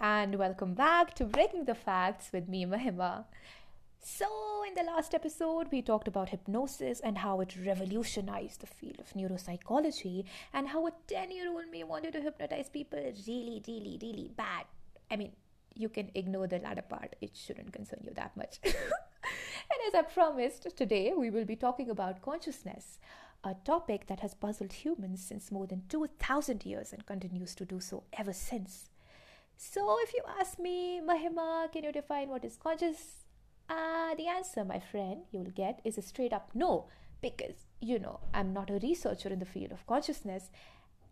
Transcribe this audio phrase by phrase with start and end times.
[0.00, 3.24] and welcome back to Breaking the Facts with me, Mahima.
[4.00, 4.26] So,
[4.66, 9.12] in the last episode, we talked about hypnosis and how it revolutionized the field of
[9.14, 14.30] neuropsychology, and how a 10 year old may wanted to hypnotize people really, really, really
[14.36, 14.66] bad.
[15.10, 15.32] I mean,
[15.74, 18.60] you can ignore the latter part, it shouldn't concern you that much.
[18.64, 18.74] and
[19.88, 23.00] as I promised, today we will be talking about consciousness,
[23.42, 27.80] a topic that has puzzled humans since more than 2000 years and continues to do
[27.80, 28.90] so ever since.
[29.60, 33.24] So, if you ask me, Mahima, can you define what is conscious?
[33.68, 36.86] Uh, the answer, my friend, you will get is a straight up no,
[37.20, 40.52] because, you know, I'm not a researcher in the field of consciousness.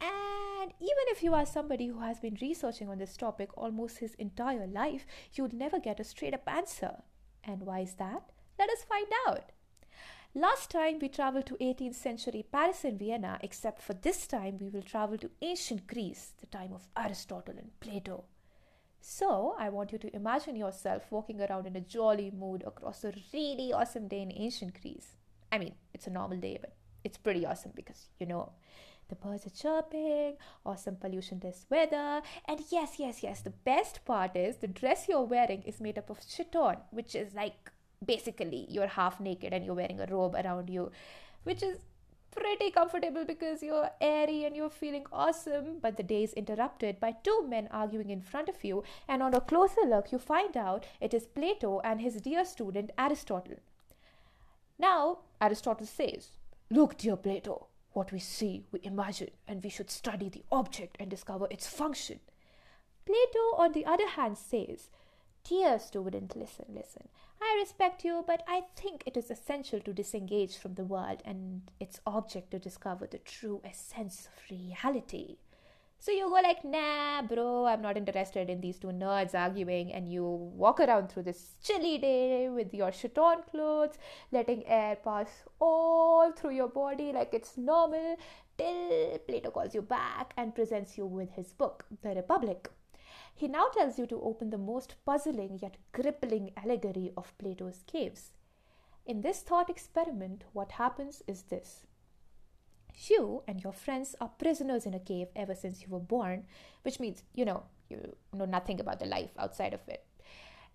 [0.00, 4.14] And even if you are somebody who has been researching on this topic almost his
[4.14, 7.02] entire life, you would never get a straight up answer.
[7.42, 8.30] And why is that?
[8.60, 9.50] Let us find out.
[10.36, 14.68] Last time we traveled to 18th century Paris and Vienna, except for this time we
[14.68, 18.26] will travel to ancient Greece, the time of Aristotle and Plato.
[19.08, 23.12] So, I want you to imagine yourself walking around in a jolly mood across a
[23.32, 25.14] really awesome day in ancient Greece.
[25.52, 28.50] I mean, it's a normal day, but it's pretty awesome because, you know,
[29.08, 34.56] the birds are chirping, awesome pollution-less weather, and yes, yes, yes, the best part is
[34.56, 37.70] the dress you're wearing is made up of chiton, which is like
[38.04, 40.90] basically you're half naked and you're wearing a robe around you,
[41.44, 41.78] which is
[42.30, 47.12] pretty comfortable because you're airy and you're feeling awesome, but the day is interrupted by
[47.22, 50.84] two men arguing in front of you, and on a closer look, you find out
[51.00, 53.56] it is Plato and his dear student Aristotle.
[54.78, 56.30] Now, Aristotle says,
[56.70, 61.08] Look, dear Plato, what we see, we imagine, and we should study the object and
[61.08, 62.20] discover its function.
[63.06, 64.90] Plato, on the other hand, says,
[65.48, 67.08] Dear student, listen, listen.
[67.40, 71.62] I respect you, but I think it is essential to disengage from the world and
[71.78, 75.36] its object to discover the true essence of reality.
[76.00, 80.10] So you go like, nah, bro, I'm not interested in these two nerds arguing, and
[80.10, 83.98] you walk around through this chilly day with your chiton clothes,
[84.32, 85.28] letting air pass
[85.60, 88.16] all through your body like it's normal,
[88.58, 92.68] till Plato calls you back and presents you with his book, The Republic.
[93.38, 98.32] He now tells you to open the most puzzling yet crippling allegory of Plato's caves.
[99.04, 101.86] In this thought experiment, what happens is this.
[102.94, 106.46] You and your friends are prisoners in a cave ever since you were born,
[106.80, 110.06] which means, you know, you know nothing about the life outside of it.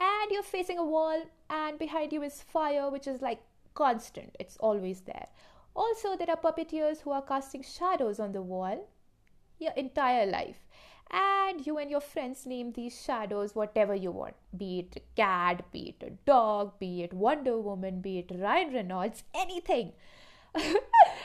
[0.00, 3.40] And you're facing a wall, and behind you is fire, which is like
[3.74, 5.28] constant, it's always there.
[5.76, 8.88] Also, there are puppeteers who are casting shadows on the wall
[9.60, 10.66] your entire life
[11.10, 14.34] and you and your friends name these shadows whatever you want.
[14.56, 18.72] Be it a cat be it a dog be it wonder woman be it ryan
[18.72, 19.92] reynolds anything.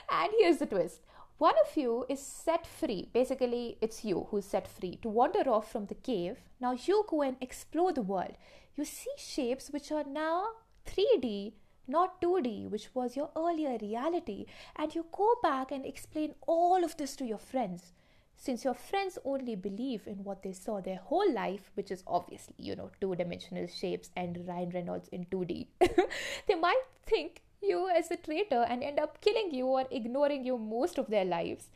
[0.09, 1.01] And here's the twist.
[1.37, 3.09] One of you is set free.
[3.13, 6.37] Basically it's you who's set free to wander off from the cave.
[6.59, 8.35] Now you go and explore the world.
[8.75, 10.47] You see shapes which are now
[10.85, 11.53] 3d
[11.87, 14.45] not 2D, which was your earlier reality,
[14.75, 17.91] and you go back and explain all of this to your friends
[18.35, 22.55] since your friends only believe in what they saw their whole life, which is obviously,
[22.57, 25.67] you know, two dimensional shapes and Ryan Reynolds in 2D,
[26.47, 30.57] they might think you as a traitor and end up killing you or ignoring you
[30.57, 31.69] most of their lives,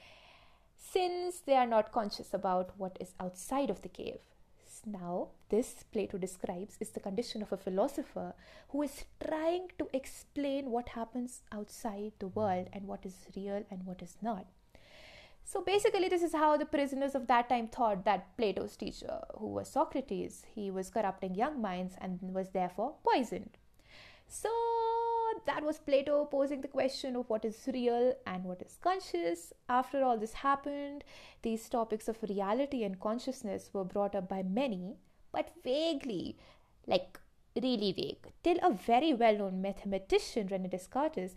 [0.78, 4.20] since they are not conscious about what is outside of the cave.
[4.86, 8.34] Now, this Plato describes is the condition of a philosopher
[8.70, 13.86] who is trying to explain what happens outside the world and what is real and
[13.86, 14.46] what is not.
[15.50, 19.48] So basically, this is how the prisoners of that time thought that Plato's teacher, who
[19.48, 23.52] was Socrates, he was corrupting young minds and was therefore poisoned.
[24.28, 24.50] So
[25.46, 29.54] that was Plato posing the question of what is real and what is conscious.
[29.70, 31.06] After all this happened,
[31.44, 34.98] these topics of reality and consciousness were brought up by many,
[35.32, 36.36] but vaguely,
[36.88, 37.22] like
[37.56, 41.36] really vague, till a very well known mathematician, Rene Descartes,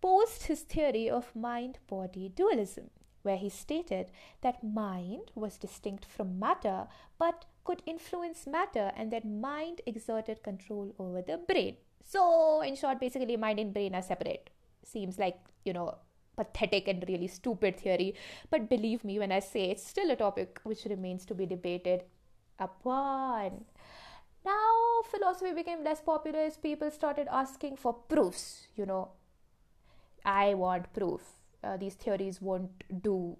[0.00, 2.88] posed his theory of mind body dualism
[3.22, 4.06] where he stated
[4.40, 6.86] that mind was distinct from matter
[7.18, 11.76] but could influence matter and that mind exerted control over the brain.
[12.04, 14.50] So, in short, basically, mind and brain are separate.
[14.82, 15.98] Seems like, you know,
[16.36, 18.14] pathetic and really stupid theory,
[18.50, 22.02] but believe me when I say it's still a topic which remains to be debated
[22.58, 23.64] upon.
[24.44, 28.66] Now, philosophy became less popular as people started asking for proofs.
[28.74, 29.10] You know,
[30.24, 31.22] I want proof
[31.64, 33.36] uh, these theories won't do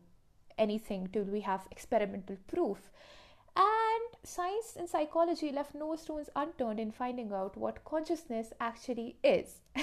[0.59, 2.91] anything till we have experimental proof.
[3.55, 9.61] And science and psychology left no stones unturned in finding out what consciousness actually is.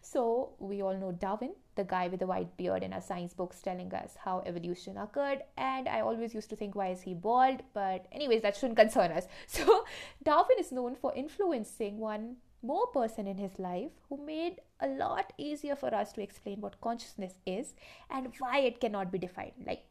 [0.00, 3.60] so, we all know Darwin, the guy with the white beard in our science books
[3.60, 5.42] telling us how evolution occurred.
[5.58, 7.62] And I always used to think, why is he bald?
[7.74, 9.26] But, anyways, that shouldn't concern us.
[9.46, 9.84] So,
[10.22, 15.32] Darwin is known for influencing one more person in his life who made a lot
[15.38, 17.74] easier for us to explain what consciousness is
[18.10, 19.52] and why it cannot be defined.
[19.66, 19.84] Like,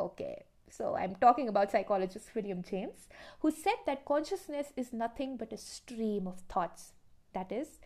[0.00, 3.08] okay, so I'm talking about psychologist William James,
[3.40, 6.92] who said that consciousness is nothing but a stream of thoughts.
[7.32, 7.78] That is,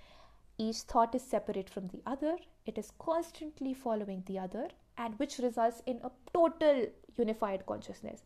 [0.59, 2.37] each thought is separate from the other,
[2.67, 6.87] it is constantly following the other, and which results in a total
[7.17, 8.23] unified consciousness.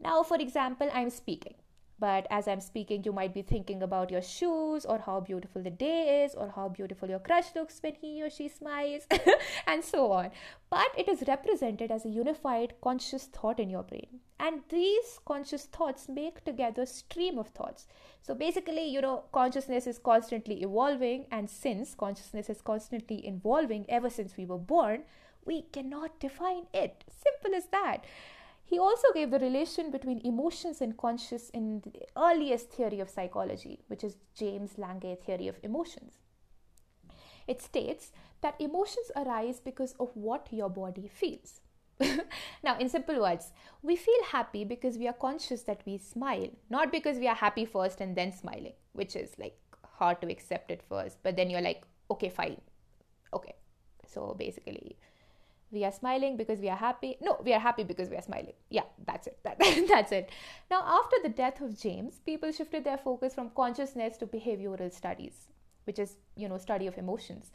[0.00, 1.54] Now, for example, I'm speaking.
[1.98, 5.70] But as I'm speaking, you might be thinking about your shoes or how beautiful the
[5.70, 9.06] day is or how beautiful your crush looks when he or she smiles
[9.66, 10.30] and so on.
[10.70, 14.20] But it is represented as a unified conscious thought in your brain.
[14.40, 17.86] And these conscious thoughts make together a stream of thoughts.
[18.22, 24.10] So basically, you know, consciousness is constantly evolving and since consciousness is constantly evolving ever
[24.10, 25.04] since we were born,
[25.44, 27.04] we cannot define it.
[27.08, 28.04] Simple as that.
[28.74, 33.84] He also gave the relation between emotions and conscious in the earliest theory of psychology,
[33.86, 36.14] which is James Lange theory of emotions.
[37.46, 38.10] It states
[38.40, 41.60] that emotions arise because of what your body feels.
[42.64, 46.90] now, in simple words, we feel happy because we are conscious that we smile, not
[46.90, 50.82] because we are happy first and then smiling, which is like hard to accept at
[50.82, 51.18] first.
[51.22, 52.60] But then you're like, okay, fine.
[53.32, 53.54] Okay.
[54.08, 54.96] So basically,
[55.74, 57.16] we are smiling because we are happy.
[57.20, 58.54] No we are happy because we are smiling.
[58.70, 59.38] Yeah that's it.
[59.44, 60.30] That, that's it.
[60.70, 65.48] Now after the death of james people shifted their focus from consciousness to behavioral studies
[65.84, 67.50] which is you know study of emotions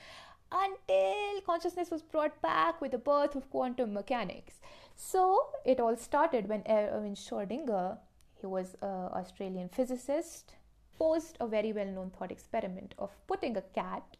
[0.51, 4.55] until consciousness was brought back with the birth of quantum mechanics.
[4.95, 7.97] So it all started when erwin schrödinger
[8.41, 10.55] he was an australian physicist
[10.97, 14.17] posed a very well known thought experiment of putting a cat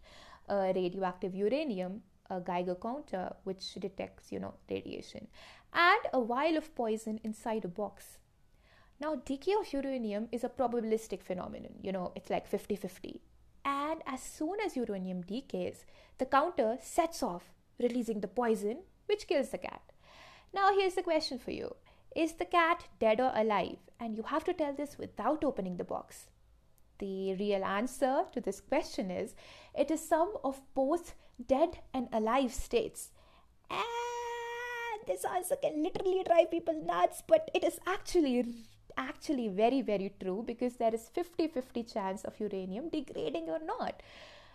[0.50, 5.28] uh, radioactive uranium a Geiger counter which detects, you know, radiation,
[5.74, 8.18] and a vial of poison inside a box.
[9.00, 13.22] Now, decay of uranium is a probabilistic phenomenon, you know, it's like 50 50.
[13.64, 15.86] And as soon as uranium decays,
[16.18, 19.82] the counter sets off, releasing the poison, which kills the cat.
[20.54, 21.76] Now, here's the question for you
[22.16, 23.78] Is the cat dead or alive?
[24.00, 26.28] And you have to tell this without opening the box.
[27.00, 29.36] The real answer to this question is
[29.74, 31.16] it is some of both
[31.48, 33.10] dead and alive states.
[33.70, 38.66] And this answer can literally drive people nuts, but it is actually
[38.98, 44.02] actually very very true because there is 50-50 chance of uranium degrading or not.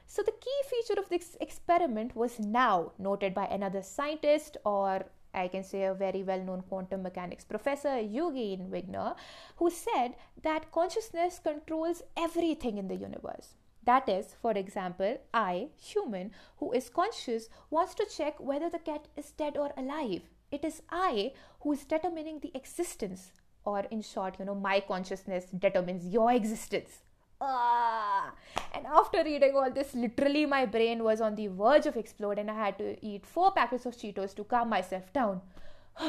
[0.07, 5.49] So the key feature of this experiment was now noted by another scientist or I
[5.49, 9.17] can say a very well known quantum mechanics professor, Eugene Wigner,
[9.57, 13.55] who said that consciousness controls everything in the universe.
[13.85, 19.09] That is, for example, I, human, who is conscious, wants to check whether the cat
[19.17, 20.23] is dead or alive.
[20.51, 23.33] It is I who is determining the existence,
[23.65, 27.03] or in short, you know, my consciousness determines your existence.
[27.41, 28.33] Ah!
[28.73, 32.51] And after reading all this, literally my brain was on the verge of explode, and
[32.51, 35.43] I had to eat four packets of Cheetos to calm myself down.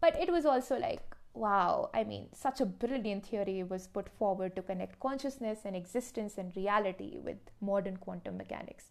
[0.00, 1.02] but it was also like
[1.34, 6.38] wow, I mean, such a brilliant theory was put forward to connect consciousness and existence
[6.38, 8.90] and reality with modern quantum mechanics.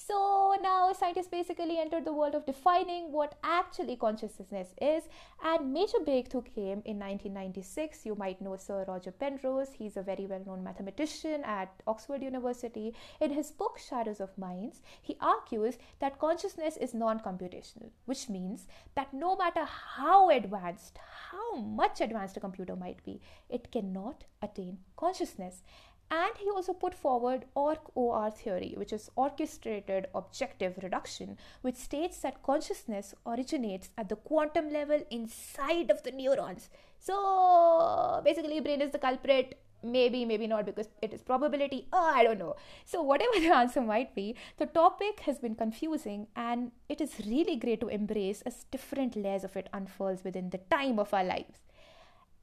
[0.00, 5.02] So now scientists basically entered the world of defining what actually consciousness is,
[5.42, 8.06] and major breakthrough came in 1996.
[8.06, 9.72] You might know Sir Roger Penrose.
[9.76, 12.94] He's a very well-known mathematician at Oxford University.
[13.20, 19.12] In his book Shadows of Minds, he argues that consciousness is non-computational, which means that
[19.12, 20.96] no matter how advanced,
[21.32, 25.64] how much advanced a computer might be, it cannot attain consciousness.
[26.10, 32.42] And he also put forward Orch-OR theory, which is orchestrated objective reduction, which states that
[32.42, 36.70] consciousness originates at the quantum level inside of the neurons.
[36.98, 39.60] So basically, brain is the culprit.
[39.80, 41.86] Maybe, maybe not because it is probability.
[41.92, 42.56] Oh, I don't know.
[42.84, 47.54] So, whatever the answer might be, the topic has been confusing and it is really
[47.54, 51.60] great to embrace as different layers of it unfurls within the time of our lives.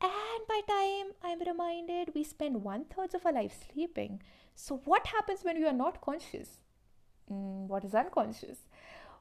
[0.02, 0.95] And by time
[2.14, 4.22] We spend one third of our life sleeping.
[4.56, 6.60] So, what happens when we are not conscious?
[7.32, 8.60] Mm, what is unconscious?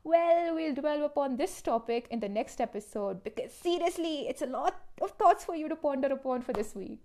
[0.02, 4.82] Well, we'll dwell upon this topic in the next episode because seriously, it's a lot
[5.00, 7.04] of thoughts for you to ponder upon for this week.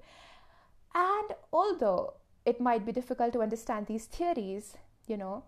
[0.93, 4.75] And although it might be difficult to understand these theories,
[5.07, 5.43] you know,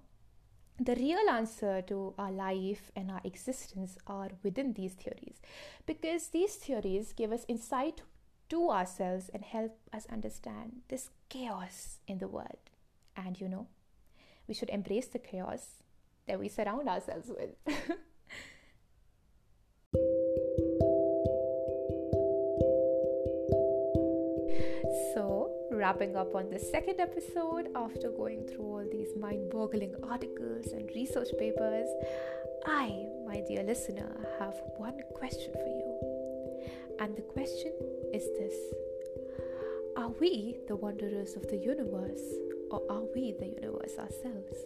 [0.80, 5.42] the real answer to our life and our existence are within these theories
[5.86, 8.02] because these theories give us insight
[8.52, 12.60] to ourselves and help us understand this chaos in the world.
[13.16, 13.68] And you know,
[14.46, 15.84] we should embrace the chaos
[16.28, 17.52] that we surround ourselves with.
[25.14, 30.74] so, wrapping up on the second episode after going through all these mind boggling articles
[30.74, 31.88] and research papers,
[32.66, 35.91] I, my dear listener, have one question for you.
[37.02, 37.74] And the question
[38.14, 38.54] is this
[39.98, 42.22] Are we the wanderers of the universe,
[42.70, 44.58] or are we the universe ourselves?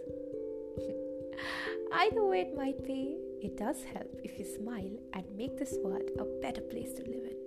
[1.94, 6.10] Either way it might be, it does help if you smile and make this world
[6.20, 7.39] a better place to live in.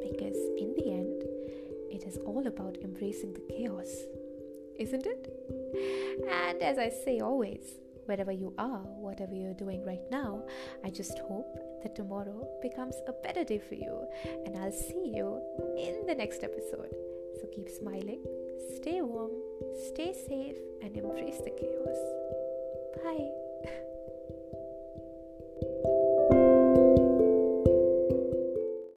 [0.00, 1.22] Because in the end,
[1.90, 3.92] it is all about embracing the chaos,
[4.78, 5.28] isn't it?
[6.26, 7.74] And as I say always,
[8.12, 10.44] wherever you are, whatever you're doing right now,
[10.84, 14.06] I just hope that tomorrow becomes a better day for you.
[14.44, 15.40] And I'll see you
[15.78, 16.92] in the next episode.
[17.40, 18.22] So keep smiling,
[18.76, 19.32] stay warm,
[19.88, 22.00] stay safe, and embrace the chaos.
[23.02, 23.41] Bye.